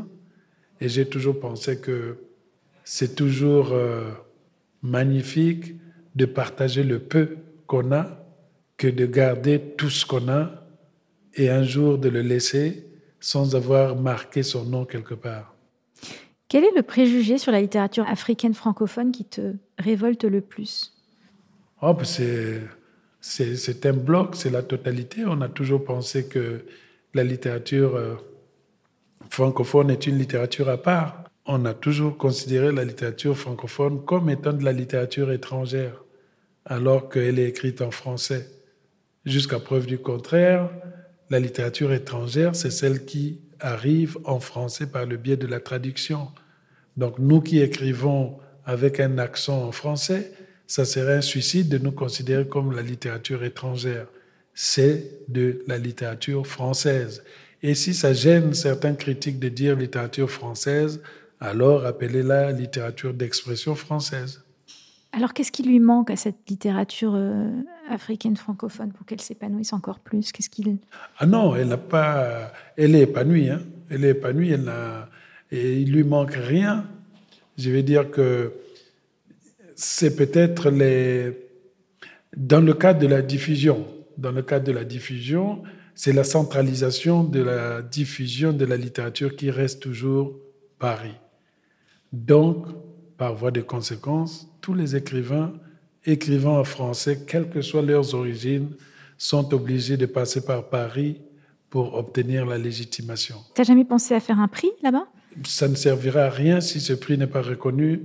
[0.81, 2.17] et j'ai toujours pensé que
[2.83, 4.11] c'est toujours euh,
[4.83, 5.75] magnifique
[6.15, 8.17] de partager le peu qu'on a
[8.75, 10.65] que de garder tout ce qu'on a
[11.35, 12.90] et un jour de le laisser
[13.21, 15.55] sans avoir marqué son nom quelque part.
[16.49, 20.93] Quel est le préjugé sur la littérature africaine francophone qui te révolte le plus?
[21.81, 22.61] Oh, c'est,
[23.21, 25.23] c'est, un bloc, c'est la totalité.
[25.25, 26.65] On a toujours pensé que
[27.13, 28.15] la littérature euh,
[29.29, 31.23] francophone est une littérature à part.
[31.45, 36.03] On a toujours considéré la littérature francophone comme étant de la littérature étrangère,
[36.65, 38.47] alors qu'elle est écrite en français.
[39.25, 40.69] Jusqu'à preuve du contraire,
[41.31, 46.27] la littérature étrangère, c'est celle qui arrive en français par le biais de la traduction.
[46.97, 50.33] Donc nous qui écrivons avec un accent en français,
[50.67, 54.07] ça serait un suicide de nous considérer comme la littérature étrangère.
[54.53, 57.23] C'est de la littérature française.
[57.63, 61.01] Et si ça gêne certains critiques de dire littérature française,
[61.39, 64.43] alors appelez-la littérature d'expression française.
[65.13, 67.49] Alors qu'est-ce qui lui manque à cette littérature euh,
[67.89, 70.31] africaine francophone pour qu'elle s'épanouisse encore plus?
[70.31, 70.77] Qu'est-ce qu'il
[71.17, 73.49] Ah non, elle n'a pas, elle est épanouie.
[73.49, 73.61] Hein.
[73.89, 74.51] Elle est épanouie.
[74.51, 75.09] Elle n'a,
[75.51, 76.85] et il lui manque rien.
[77.57, 78.53] Je vais dire que
[79.75, 81.37] c'est peut-être les,
[82.37, 83.85] dans le cadre de la diffusion.
[84.17, 89.35] Dans le cadre de la diffusion, c'est la centralisation de la diffusion de la littérature
[89.35, 90.35] qui reste toujours
[90.79, 91.15] Paris.
[92.13, 92.67] Donc,
[93.21, 95.53] par voie de conséquence, tous les écrivains
[96.05, 98.69] écrivant en français, quelles que soient leurs origines,
[99.15, 101.21] sont obligés de passer par Paris
[101.69, 103.35] pour obtenir la légitimation.
[103.53, 105.05] Tu n'as jamais pensé à faire un prix là-bas?
[105.45, 108.01] Ça ne servira à rien si ce prix n'est pas reconnu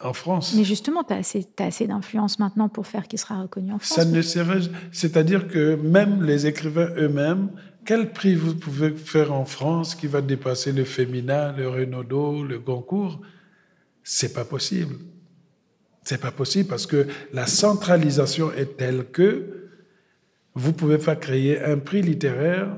[0.00, 0.54] en France.
[0.56, 3.96] Mais justement, tu as assez, assez d'influence maintenant pour faire qu'il sera reconnu en France.
[3.96, 4.60] Ça ne serait,
[4.92, 7.48] c'est-à-dire que même les écrivains eux-mêmes,
[7.84, 12.60] quel prix vous pouvez faire en France qui va dépasser le Féminin, le Renaudot, le
[12.60, 13.18] Goncourt?
[14.04, 14.96] C'est pas possible.
[16.04, 19.70] C'est pas possible parce que la centralisation est telle que
[20.54, 22.68] vous pouvez pas créer un prix littéraire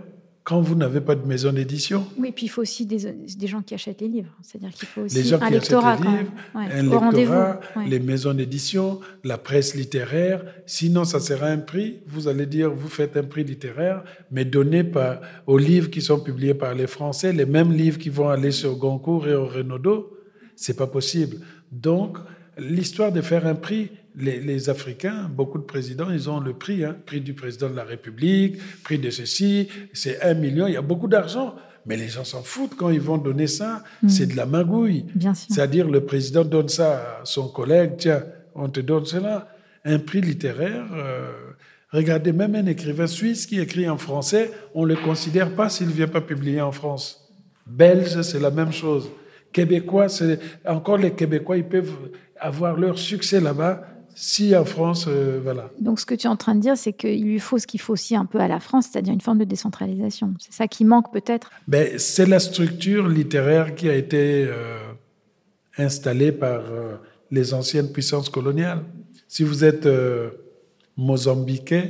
[0.45, 2.07] quand vous n'avez pas de maison d'édition.
[2.17, 4.31] Oui, puis il faut aussi des, des gens qui achètent les livres.
[4.43, 5.95] C'est-à-dire qu'il faut aussi les gens un qui lectorat.
[5.95, 10.45] achètent les livres, un lectorat, les maisons d'édition, la presse littéraire.
[10.65, 11.99] Sinon, ça sera un prix.
[12.07, 16.21] Vous allez dire, vous faites un prix littéraire, mais donné par, aux livres qui sont
[16.21, 20.16] publiés par les Français, les mêmes livres qui vont aller sur Goncourt et au Renaudot.
[20.57, 21.39] C'est pas possible.
[21.71, 22.19] Donc,
[22.59, 26.97] l'histoire de faire un prix, les, Africains, beaucoup de présidents, ils ont le prix, hein,
[27.05, 30.83] prix du président de la République, prix de ceci, c'est un million, il y a
[30.83, 31.55] beaucoup d'argent.
[31.85, 34.09] Mais les gens s'en foutent quand ils vont donner ça, Mm.
[34.09, 35.05] c'est de la magouille.
[35.35, 38.25] C'est-à-dire le président donne ça à son collègue, tiens,
[38.57, 39.49] on te donne cela.
[39.85, 41.31] Un prix littéraire, euh,
[41.91, 45.87] regardez, même un écrivain suisse qui écrit en français, on ne le considère pas s'il
[45.87, 47.31] ne vient pas publier en France.
[47.67, 49.09] Belge, c'est la même chose.
[49.57, 51.97] Québécois, c'est encore les Québécois, ils peuvent
[52.51, 53.75] avoir leur succès là-bas
[54.15, 55.65] si en France, euh, voilà.
[55.87, 57.81] Donc, ce que tu es en train de dire, c'est qu'il lui faut ce qu'il
[57.81, 60.35] faut aussi un peu à la France, c'est-à-dire une forme de décentralisation.
[60.39, 61.51] C'est ça qui manque peut-être?
[61.69, 64.79] Ben, c'est la structure littéraire qui a été euh,
[65.79, 66.97] installée par euh,
[67.31, 68.83] les anciennes puissances coloniales.
[69.29, 69.89] Si vous êtes
[70.97, 71.87] mozambiquais,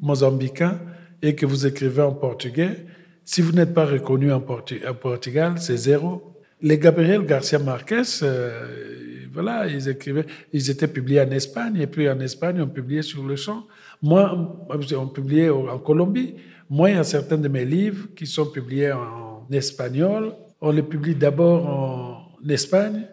[0.00, 0.74] mozambicain
[1.22, 2.86] et que vous écrivez en portugais,
[3.24, 6.10] si vous n'êtes pas reconnu en, Portu- à Portugal, c'est zéro.
[6.60, 12.08] Les Gabriel Garcia Marquez, euh, voilà, ils écrivaient, ils étaient publiés en Espagne, et puis
[12.10, 13.64] en Espagne, on publiait sur le champ.
[14.02, 16.34] Moi, on publiait en Colombie.
[16.68, 20.34] Moi, il y a certains de mes livres qui sont publiés en espagnol.
[20.60, 23.06] On les publie d'abord en Espagne,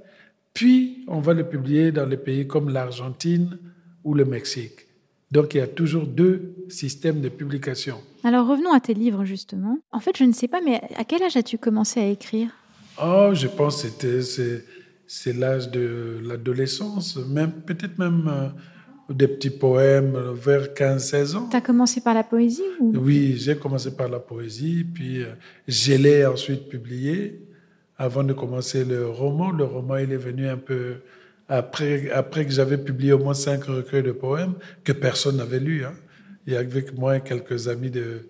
[0.53, 3.57] puis on va les publier dans les pays comme l'Argentine
[4.03, 4.87] ou le Mexique.
[5.31, 7.97] Donc, il y a toujours deux systèmes de publication.
[8.23, 9.77] Alors, revenons à tes livres, justement.
[9.91, 12.49] En fait, je ne sais pas, mais à quel âge as-tu commencé à écrire?
[13.01, 14.63] Oh, je pense que c'était c'est,
[15.07, 21.49] c'est l'âge de l'adolescence, même peut-être même euh, des petits poèmes vers 15-16 ans.
[21.49, 22.93] Tu as commencé par la poésie ou...
[22.97, 25.33] Oui, j'ai commencé par la poésie, puis euh,
[25.67, 27.41] je l'ai ensuite publié
[27.97, 29.51] avant de commencer le roman.
[29.51, 30.95] Le roman, il est venu un peu
[31.47, 35.85] après, après que j'avais publié au moins cinq recueils de poèmes que personne n'avait lu.
[35.85, 35.93] Hein.
[36.47, 38.21] Il y avait avec moi quelques amis de,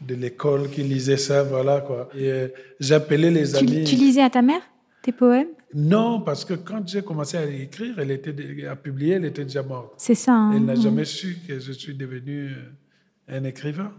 [0.00, 2.08] de l'école qui lisaient ça, voilà quoi.
[2.14, 2.48] Et euh,
[2.80, 3.84] j'appelais les amis.
[3.84, 4.62] tu lisais à ta mère
[5.02, 5.48] tes poèmes?
[5.74, 8.34] Non, parce que quand j'ai commencé à écrire, elle était
[8.66, 9.92] à publier, elle était déjà morte.
[9.96, 10.32] C'est ça.
[10.32, 13.92] hein Elle n'a jamais su que je suis devenu euh, un écrivain.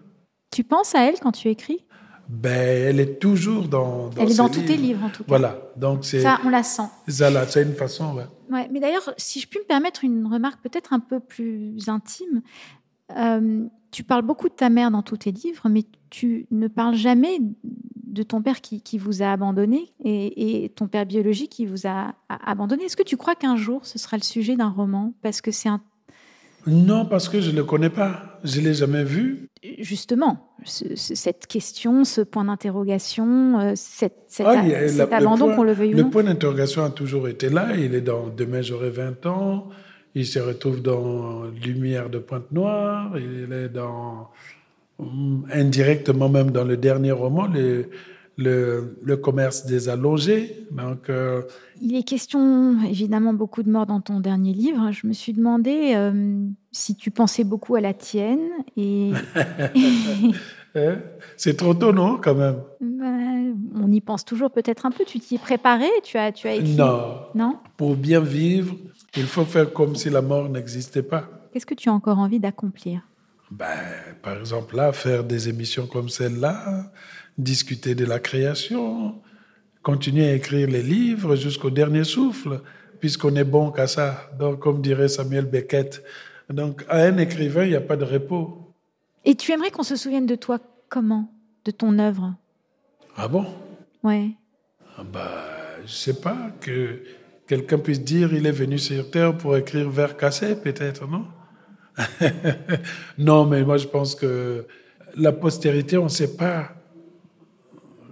[0.52, 1.86] Tu penses à elle quand tu écris?
[2.28, 4.10] Ben, elle est toujours dans.
[4.10, 5.30] dans Elle est dans tous tes livres, en tout cas.
[5.30, 6.22] Voilà, donc c'est.
[6.22, 6.84] Ça, on la sent.
[7.08, 8.26] Voilà, c'est une façon, ouais.
[8.52, 12.42] Ouais, mais d'ailleurs, si je puis me permettre une remarque peut-être un peu plus intime,
[13.18, 16.96] euh, tu parles beaucoup de ta mère dans tous tes livres, mais tu ne parles
[16.96, 21.66] jamais de ton père qui, qui vous a abandonné et, et ton père biologique qui
[21.66, 22.84] vous a, a- abandonné.
[22.86, 25.14] Est-ce que tu crois qu'un jour ce sera le sujet d'un roman?
[25.22, 25.82] Parce que c'est un.
[26.68, 28.40] Non, parce que je ne le connais pas.
[28.44, 29.48] Je ne l'ai jamais vu.
[29.80, 35.56] Justement, ce- ce- cette question, ce point d'interrogation, euh, cette, Ah, a- cet le abandon,
[35.56, 36.10] qu'on le veuille ou Le non.
[36.10, 37.76] point d'interrogation a toujours été là.
[37.78, 39.70] Il est dans Demain j'aurai 20 ans.
[40.16, 43.12] Il se retrouve dans Lumière de Pointe-Noire.
[43.18, 44.30] Il est dans.
[44.98, 47.90] hum, indirectement, même dans le dernier roman, le,
[48.38, 50.66] le, le commerce des allongés.
[50.72, 51.10] Donc.
[51.10, 51.44] euh,
[51.82, 54.92] Il est question évidemment beaucoup de morts dans ton dernier livre.
[54.92, 58.40] Je me suis demandé euh, si tu pensais beaucoup à la tienne
[58.78, 59.12] et
[60.76, 60.98] hein,
[61.38, 62.58] c'est trop tôt, non, quand même?
[62.82, 63.06] Bah,
[63.76, 65.04] On y pense toujours peut-être un peu.
[65.06, 65.88] Tu t'y es préparé?
[66.04, 66.76] Tu as, tu as écrit?
[66.76, 67.14] Non.
[67.36, 67.58] Non?
[67.78, 68.76] Pour bien vivre,
[69.16, 71.30] il faut faire comme si la mort n'existait pas.
[71.52, 73.02] Qu'est-ce que tu as encore envie d'accomplir?
[73.52, 73.68] Ben,
[74.22, 76.92] Par exemple, là, faire des émissions comme celle-là,
[77.38, 79.22] discuter de la création,
[79.82, 82.62] continuer à écrire les livres jusqu'au dernier souffle,
[83.00, 84.30] puisqu'on est bon qu'à ça.
[84.38, 86.04] Donc, comme dirait Samuel Beckett,
[86.50, 88.74] donc à un écrivain, il n'y a pas de repos.
[89.26, 91.32] Et tu aimerais qu'on se souvienne de toi comment?
[91.66, 92.36] De ton œuvre?
[93.16, 93.46] Ah bon?
[94.04, 94.30] Ouais.
[95.12, 95.46] Bah,
[95.86, 97.02] je sais pas, que
[97.50, 101.26] quelqu'un puisse dire il est venu sur Terre pour écrire vers cassé, peut-être, non?
[103.18, 104.68] Non, mais moi je pense que
[105.18, 106.70] la postérité, on ne sait pas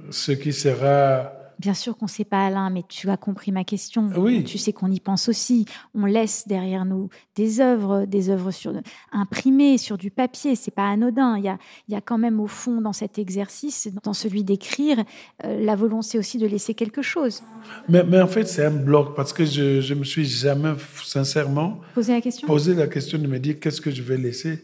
[0.09, 3.63] ce qui sera Bien sûr qu'on ne sait pas, Alain, mais tu as compris ma
[3.63, 4.09] question.
[4.15, 4.43] Oui.
[4.43, 5.65] Tu sais qu'on y pense aussi.
[5.95, 8.73] On laisse derrière nous des œuvres, des œuvres sur,
[9.11, 10.55] imprimées sur du papier.
[10.55, 11.37] C'est pas anodin.
[11.37, 14.43] Il y, a, il y a quand même au fond dans cet exercice, dans celui
[14.43, 15.03] d'écrire,
[15.45, 17.41] euh, la volonté aussi de laisser quelque chose.
[17.89, 21.81] Mais, mais en fait, c'est un bloc parce que je, je me suis jamais sincèrement
[21.95, 22.47] Poser la question?
[22.47, 24.63] posé la question de me dire qu'est-ce que je vais laisser.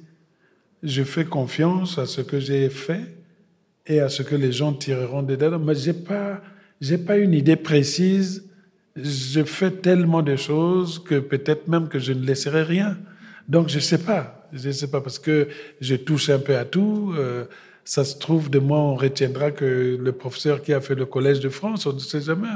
[0.84, 3.16] Je fais confiance à ce que j'ai fait
[3.88, 5.58] et à ce que les gens tireront dedans.
[5.58, 6.42] Mais j'ai pas
[6.84, 8.32] j'ai pas une idée précise.
[8.96, 12.98] Je fais tellement de choses que peut-être même que je ne laisserai rien.
[13.48, 15.48] Donc je sais pas, je sais pas parce que
[15.82, 17.14] je touche un peu à tout.
[17.18, 17.46] Euh,
[17.86, 21.40] ça se trouve de moi on retiendra que le professeur qui a fait le collège
[21.40, 22.48] de France, on ne sait jamais.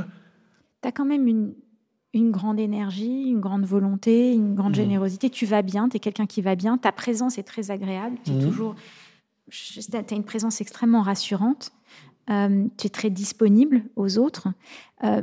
[0.81, 1.53] Tu as quand même une,
[2.13, 4.83] une grande énergie, une grande volonté, une grande Mhm.
[4.83, 5.29] générosité.
[5.29, 6.77] Tu vas bien, tu es quelqu'un qui va bien.
[6.77, 8.17] Ta présence est très agréable.
[8.25, 8.43] Tu Mhm.
[8.45, 8.75] toujours.
[9.49, 11.71] Tu as une présence extrêmement rassurante.
[12.29, 14.47] Euh, tu es très disponible aux autres.
[15.03, 15.21] Euh,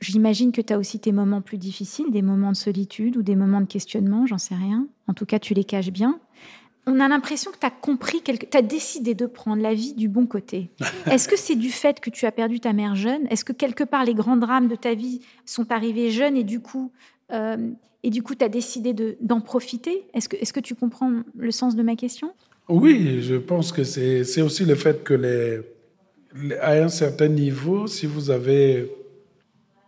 [0.00, 3.36] J'imagine que tu as aussi tes moments plus difficiles, des moments de solitude ou des
[3.36, 4.86] moments de questionnement, j'en sais rien.
[5.06, 6.18] En tout cas, tu les caches bien.
[6.86, 10.08] On a l'impression que tu as compris, tu as décidé de prendre la vie du
[10.08, 10.70] bon côté.
[11.10, 13.26] Est-ce que c'est du fait que tu as perdu ta mère jeune?
[13.28, 16.60] Est-ce que quelque part les grands drames de ta vie sont arrivés jeunes et du
[16.60, 16.90] coup,
[17.32, 17.70] euh,
[18.02, 20.06] et du coup, tu as décidé de- d'en profiter?
[20.14, 22.32] Est-ce que, est que tu comprends le sens de ma question?
[22.68, 25.60] Oui, je pense que c'est aussi le fait que les-
[26.60, 28.90] à un certain niveau, si vous avez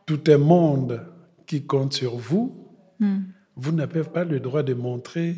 [0.07, 1.05] tout un monde
[1.47, 2.55] qui compte sur vous,
[3.01, 3.21] Hmm.
[3.55, 5.37] vous n'avez pas le droit de montrer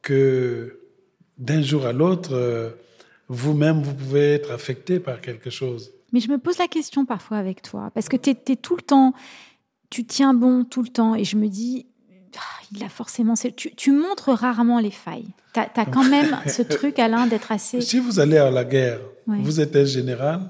[0.00, 0.80] que
[1.36, 2.74] d'un jour à l'autre,
[3.28, 5.92] vous-même, vous pouvez être affecté par quelque chose.
[6.12, 8.82] Mais je me pose la question parfois avec toi, parce que tu es, tout le
[8.82, 9.12] temps,
[9.90, 11.84] tu tiens bon tout le temps, et je me dis,
[12.74, 13.34] il a forcément.
[13.34, 15.28] Tu, tu montres rarement les failles.
[15.52, 17.80] Tu as, quand même ce truc, Alain, d'être assez.
[17.80, 20.40] Si vous allez à la guerre, vous êtes un général,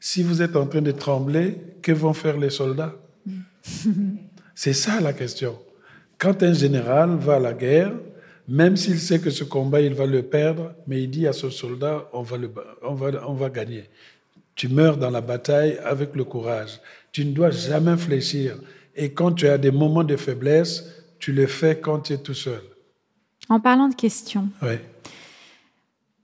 [0.00, 2.94] si vous êtes en train de trembler, que vont faire les soldats?
[4.54, 5.58] C'est ça la question.
[6.18, 7.92] Quand un général va à la guerre,
[8.48, 11.50] même s'il sait que ce combat, il va le perdre, mais il dit à ce
[11.50, 12.50] soldat, on va, le,
[12.82, 13.84] on va, on va gagner.
[14.54, 16.80] Tu meurs dans la bataille avec le courage.
[17.10, 18.56] Tu ne dois jamais fléchir.
[18.94, 22.34] Et quand tu as des moments de faiblesse, tu le fais quand tu es tout
[22.34, 22.60] seul.
[23.48, 24.74] En parlant de questions, Oui.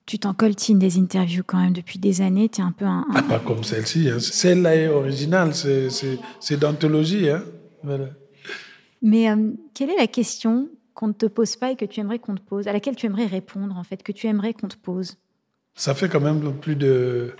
[0.06, 2.48] tu t'en coltines des interviews quand même depuis des années.
[2.48, 3.04] Tu es un peu un.
[3.08, 4.08] un- Ah, pas comme celle-ci.
[4.10, 4.18] hein.
[4.18, 7.28] Celle-là est originale, c'est- c'est c'est d'anthologie.
[7.30, 7.44] Hein.
[7.84, 8.08] Voilà.
[9.00, 12.18] Mais euh, quelle est la question qu'on ne te pose pas et que tu aimerais
[12.18, 14.76] qu'on te pose, à laquelle tu aimerais répondre en fait, que tu aimerais qu'on te
[14.76, 15.16] pose?
[15.76, 17.34] Ça fait quand même plus de,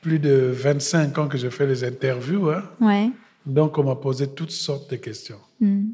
[0.00, 2.50] plus de 25 ans que je fais les interviews.
[2.50, 2.62] Hein.
[2.80, 3.10] Ouais.
[3.46, 5.86] Donc, on m'a posé toutes sortes de questions Hmm.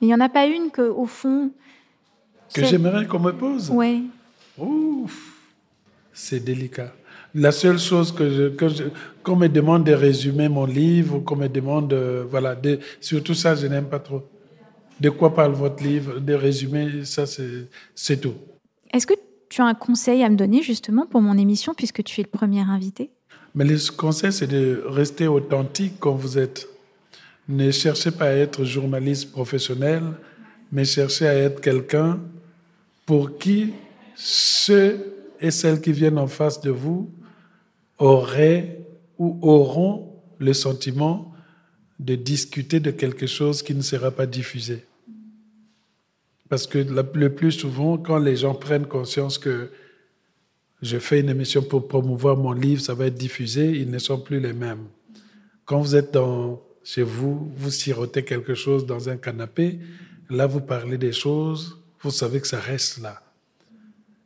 [0.00, 1.50] Mais il n'y en a pas une que, au fond.
[2.54, 3.70] que j'aimerais qu'on me pose.
[3.70, 4.00] Ouais.
[4.56, 5.34] Ouf,
[6.12, 6.92] c'est délicat.
[7.34, 8.84] La seule chose que je, que je-
[9.22, 13.54] qu'on me demande de résumer mon livre, qu'on me demande, euh, voilà, de, surtout ça,
[13.54, 14.22] je n'aime pas trop.
[14.98, 16.18] De quoi parle votre livre?
[16.20, 18.34] De résumer, ça, c'est c'est tout.
[18.92, 19.14] Est-ce que
[19.48, 22.30] tu as un conseil à me donner justement pour mon émission puisque tu es le
[22.30, 23.10] premier invité?
[23.54, 26.66] Mais le conseil, c'est de rester authentique comme vous êtes.
[27.48, 30.02] Ne cherchez pas à être journaliste professionnel,
[30.70, 32.20] mais cherchez à être quelqu'un
[33.06, 33.72] pour qui
[34.14, 37.10] ceux et celles qui viennent en face de vous
[37.96, 38.80] auraient
[39.18, 41.32] ou auront le sentiment
[41.98, 44.84] de discuter de quelque chose qui ne sera pas diffusé.
[46.48, 49.70] Parce que le plus souvent, quand les gens prennent conscience que
[50.80, 54.20] je fais une émission pour promouvoir mon livre, ça va être diffusé, ils ne sont
[54.20, 54.86] plus les mêmes.
[55.64, 59.78] Quand vous êtes dans, chez vous, vous sirotez quelque chose dans un canapé,
[60.30, 63.20] là vous parlez des choses, vous savez que ça reste là.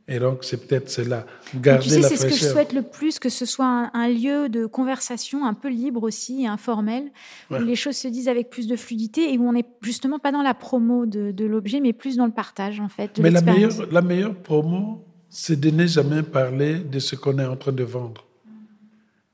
[0.07, 1.27] Et donc c'est peut-être cela.
[1.57, 4.09] Gardez Tu sais, c'est ce que je souhaite le plus, que ce soit un, un
[4.09, 7.11] lieu de conversation un peu libre aussi, informel,
[7.51, 7.61] Ouais.
[7.61, 10.31] où les choses se disent avec plus de fluidité et où on n'est justement pas
[10.31, 13.17] dans la promo de, de l'objet, mais plus dans le partage en fait.
[13.17, 17.39] De Mais la meilleure, la meilleure promo, c'est de ne jamais parler de ce qu'on
[17.41, 18.25] est en train de vendre.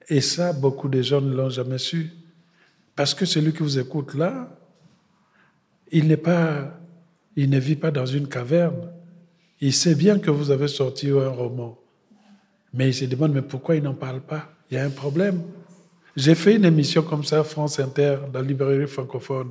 [0.09, 2.11] Et ça, beaucoup de gens ne l'ont jamais su.
[2.99, 4.49] Parce que celui qui vous écoute là,
[5.93, 6.81] il n'est pas,
[7.37, 8.91] il ne vit pas dans une caverne.
[9.61, 11.79] Il sait bien que vous avez sorti un roman.
[12.75, 14.51] Mais il se demande, mais pourquoi il n'en parle pas?
[14.69, 15.43] Il y a un problème.
[16.17, 19.51] J'ai fait une émission comme ça, France Inter, dans la librairie francophone.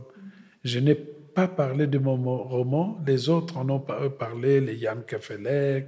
[0.65, 0.99] Je n'ai
[1.37, 3.83] pas parlé de mon roman, les autres en ont
[4.17, 5.85] parlé, les Yann Kefelec,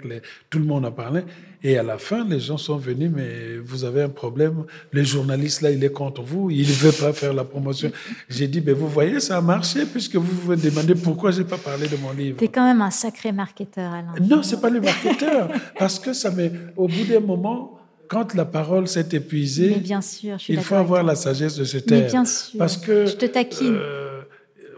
[0.48, 1.26] tout le monde en parlait.
[1.64, 5.62] Et à la fin, les gens sont venus, mais vous avez un problème, le journaliste
[5.62, 7.92] là, il est contre vous, il ne veut pas faire la promotion.
[8.30, 11.48] J'ai dit, mais vous voyez, ça a marché, puisque vous vous demandez pourquoi je n'ai
[11.48, 12.38] pas parlé de mon livre.
[12.38, 14.14] Tu es quand même un sacré marketeur, Alain.
[14.22, 18.46] Non, c'est pas le marketeur, parce que ça met, au bout d'un moment, quand la
[18.46, 22.04] parole s'est épuisée, bien sûr, il faut avoir la sagesse de se taire.
[22.04, 23.74] Mais bien sûr, parce que, je te taquine.
[23.74, 24.10] Euh,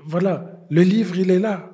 [0.05, 1.69] voilà, le livre, il est là.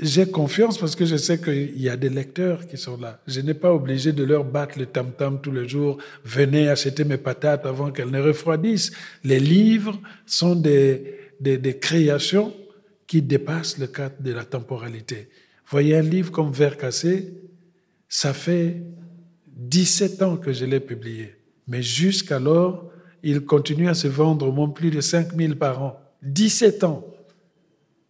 [0.00, 3.20] J'ai confiance parce que je sais qu'il y a des lecteurs qui sont là.
[3.26, 5.98] Je n'ai pas obligé de leur battre le tam-tam tous les jours.
[6.24, 8.90] Venez acheter mes patates avant qu'elles ne refroidissent.
[9.22, 12.54] Les livres sont des, des, créations
[13.06, 15.28] qui dépassent le cadre de la temporalité.
[15.68, 17.34] Voyez un livre comme Vert cassé,
[18.08, 18.82] ça fait
[19.56, 21.34] 17 ans que je l'ai publié.
[21.68, 22.90] Mais jusqu'alors,
[23.22, 26.00] il continue à se vendre au moins plus de 5000 par an.
[26.22, 27.13] 17 ans.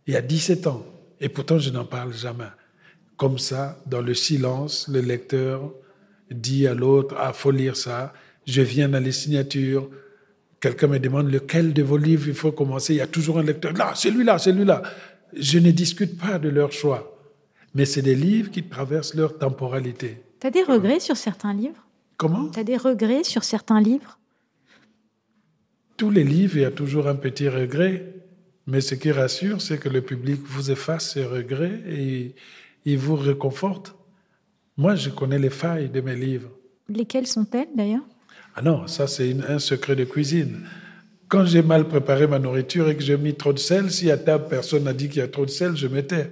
[0.07, 0.85] Il y a 17 ans.
[1.21, 2.51] Et pourtant, je n'en parle jamais.
[3.17, 5.73] Comme ça, dans le silence, le lecteur
[6.31, 8.13] dit à l'autre, ah, faut lire ça.
[8.47, 9.89] Je viens dans les signatures.
[10.61, 12.95] Quelqu'un me demande lequel de vos livres il faut commencer?
[12.95, 13.73] Il y a toujours un lecteur.
[13.73, 14.83] Là, celui-là, celui-là.
[15.35, 17.19] Je ne discute pas de leur choix.
[17.75, 20.23] Mais c'est des livres qui traversent leur temporalité.
[20.41, 21.87] Tu as des regrets sur certains livres?
[22.17, 22.49] Comment?
[22.49, 24.19] Tu as des regrets sur certains livres?
[25.97, 28.14] Tous les livres, il y a toujours un petit regret.
[28.67, 32.35] Mais ce qui rassure, c'est que le public vous efface ses regrets et
[32.85, 33.95] il vous réconforte.
[34.77, 36.51] Moi, je connais les failles de mes livres.
[36.89, 38.03] Lesquelles sont-elles d'ailleurs?
[38.57, 40.61] Ah non, ça c'est un secret de cuisine.
[41.29, 44.17] Quand j'ai mal préparé ma nourriture et que j'ai mis trop de sel, si à
[44.17, 46.31] table personne n'a dit qu'il y a trop de sel, je mettais.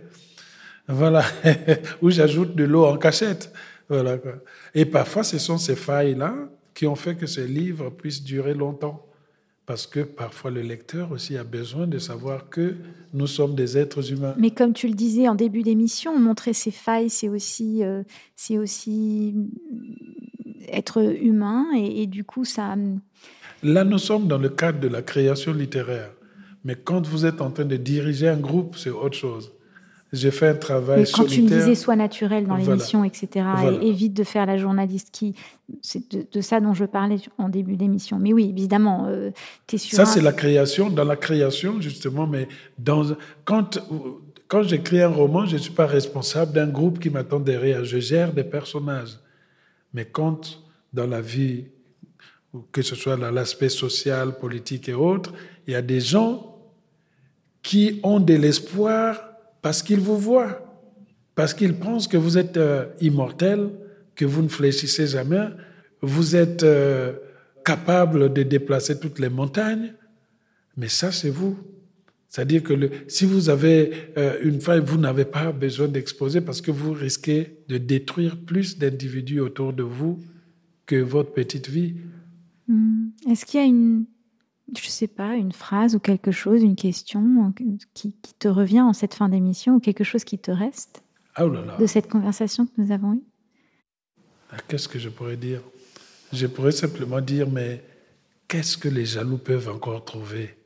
[0.88, 1.24] Voilà.
[2.02, 3.52] Ou j'ajoute de l'eau en cachette.
[3.88, 4.18] Voilà.
[4.74, 6.34] Et parfois, ce sont ces failles-là
[6.74, 9.04] qui ont fait que ces livres puissent durer longtemps.
[9.64, 12.74] Parce que parfois le lecteur aussi a besoin de savoir que
[13.14, 14.34] nous sommes des êtres humains.
[14.36, 18.02] Mais comme tu le disais en début d'émission, montrer ses failles, c'est aussi, euh,
[18.34, 19.34] c'est aussi
[20.68, 22.74] être humain et, et, du coup ça.
[23.62, 26.10] Là, nous sommes dans le cadre de la création littéraire.
[26.64, 29.52] Mais quand vous êtes en train de diriger un groupe, c'est autre chose.
[30.12, 31.36] J'ai fait un travail Mais quand solitaire.
[31.36, 32.74] tu me disais sois naturel dans Voilà.
[32.74, 33.78] l'émission, etc., Voilà.
[33.82, 35.34] et évite de faire la journaliste qui.
[35.80, 38.18] C'est de, de ça dont je parlais en début d'émission.
[38.18, 39.08] Mais oui, évidemment,
[39.66, 39.96] tu es sur.
[39.96, 42.46] Ça, un- c'est la création, dans la création, justement, mais
[42.78, 43.04] dans,
[43.46, 43.78] quand,
[44.48, 47.82] quand j'écris un roman, je ne suis pas responsable d'un groupe qui m'attend derrière.
[47.84, 49.16] Je gère des personnages.
[49.94, 51.64] Mais quand, dans la vie,
[52.70, 55.32] que ce soit dans l'aspect social, politique et autres,
[55.66, 56.58] il y a des gens
[57.62, 59.18] qui ont de l'espoir
[59.62, 60.60] parce qu'ils vous voient,
[61.34, 63.70] parce qu'ils pensent que vous êtes euh, immortel,
[64.14, 65.46] que vous ne fléchissez jamais,
[66.02, 67.14] vous êtes euh,
[67.64, 69.94] capable de déplacer toutes les montagnes.
[70.76, 71.56] Mais ça, c'est vous.
[72.28, 76.70] C'est-à-dire que si vous avez euh, une faille, vous n'avez pas besoin d'exposer parce que
[76.70, 80.18] vous risquez de détruire plus d'individus autour de vous
[80.86, 81.94] que votre petite vie.
[82.68, 83.10] Hmm.
[83.30, 84.06] Est-ce qu'il y a une,
[84.78, 87.52] je sais pas, une phrase ou quelque chose, une question
[87.94, 91.02] qui, qui te revient en cette fin d'émission ou quelque chose qui te reste
[91.34, 93.22] Ah oh là là, de cette conversation que nous avons eue?
[94.50, 95.60] Ah, qu'est-ce que je pourrais dire?
[96.32, 97.84] Je pourrais simplement dire, mais
[98.48, 100.56] qu'est-ce que les jaloux peuvent encore trouver?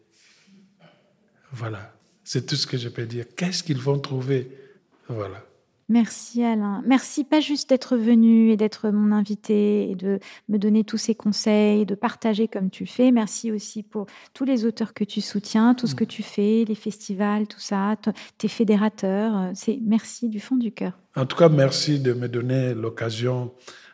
[1.52, 1.94] Voilà,
[2.24, 3.24] c'est tout ce que je peux dire.
[3.36, 4.50] Qu'est-ce qu'ils vont trouver?
[5.08, 5.44] Voilà.
[5.88, 6.82] Merci Alain.
[6.84, 10.18] Merci pas juste d'être venu et d'être mon invité et de
[10.48, 13.12] me donner tous ces conseils, de partager comme tu fais.
[13.12, 16.74] Merci aussi pour tous les auteurs que tu soutiens, tout ce que tu fais, les
[16.74, 17.94] festivals, tout ça,
[18.36, 19.50] tes fédérateurs.
[19.54, 20.98] C'est merci du fond du cœur.
[21.14, 23.52] En tout cas, merci de me donner l'occasion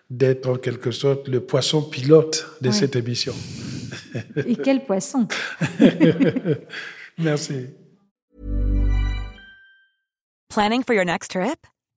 [0.08, 2.74] d'être en quelque sorte le poisson pilote de Ouais.
[2.74, 3.34] cette émission.
[4.46, 5.28] Et quel poisson
[7.18, 7.66] Merci.
[10.48, 11.66] Planning for your next trip?